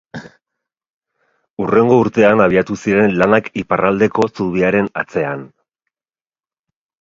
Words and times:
Hurrengo 1.63 1.97
urtean 2.03 2.41
abiatu 2.45 2.77
ziren 2.85 3.13
lanak 3.19 3.51
iparraldeko 3.65 4.27
zubiaren 4.31 4.89
atzean. 5.03 5.47